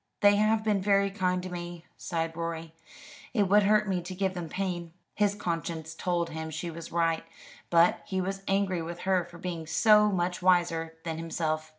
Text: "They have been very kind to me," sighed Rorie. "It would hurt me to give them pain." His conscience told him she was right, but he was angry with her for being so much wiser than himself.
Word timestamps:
"They 0.21 0.37
have 0.37 0.63
been 0.63 0.81
very 0.81 1.11
kind 1.11 1.43
to 1.43 1.49
me," 1.51 1.85
sighed 1.95 2.35
Rorie. 2.35 2.73
"It 3.35 3.43
would 3.43 3.61
hurt 3.61 3.87
me 3.87 4.01
to 4.01 4.15
give 4.15 4.33
them 4.33 4.49
pain." 4.49 4.93
His 5.13 5.35
conscience 5.35 5.93
told 5.93 6.31
him 6.31 6.49
she 6.49 6.71
was 6.71 6.91
right, 6.91 7.23
but 7.69 8.01
he 8.07 8.19
was 8.19 8.41
angry 8.47 8.81
with 8.81 9.01
her 9.01 9.23
for 9.23 9.37
being 9.37 9.67
so 9.67 10.09
much 10.09 10.41
wiser 10.41 10.95
than 11.03 11.19
himself. 11.19 11.69